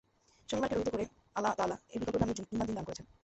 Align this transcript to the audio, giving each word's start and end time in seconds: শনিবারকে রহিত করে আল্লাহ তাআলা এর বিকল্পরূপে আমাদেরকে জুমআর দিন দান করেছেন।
শনিবারকে 0.49 0.75
রহিত 0.75 0.89
করে 0.89 1.05
আল্লাহ 1.35 1.53
তাআলা 1.57 1.75
এর 1.89 1.99
বিকল্পরূপে 1.99 2.23
আমাদেরকে 2.23 2.43
জুমআর 2.47 2.67
দিন 2.67 2.75
দান 2.75 2.85
করেছেন। 2.85 3.05